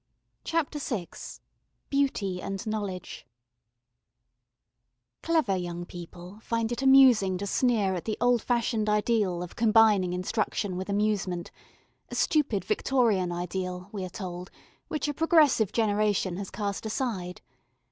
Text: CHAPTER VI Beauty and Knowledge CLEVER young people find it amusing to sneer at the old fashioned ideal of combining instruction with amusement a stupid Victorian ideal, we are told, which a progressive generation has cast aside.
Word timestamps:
CHAPTER 0.43 0.79
VI 0.79 1.09
Beauty 1.91 2.41
and 2.41 2.65
Knowledge 2.65 3.27
CLEVER 5.21 5.55
young 5.57 5.85
people 5.85 6.39
find 6.41 6.71
it 6.71 6.81
amusing 6.81 7.37
to 7.37 7.45
sneer 7.45 7.93
at 7.93 8.05
the 8.05 8.17
old 8.19 8.41
fashioned 8.41 8.89
ideal 8.89 9.43
of 9.43 9.55
combining 9.55 10.13
instruction 10.13 10.75
with 10.75 10.89
amusement 10.89 11.51
a 12.09 12.15
stupid 12.15 12.65
Victorian 12.65 13.31
ideal, 13.31 13.89
we 13.91 14.03
are 14.03 14.09
told, 14.09 14.49
which 14.87 15.07
a 15.07 15.13
progressive 15.13 15.71
generation 15.71 16.37
has 16.37 16.49
cast 16.49 16.87
aside. 16.87 17.43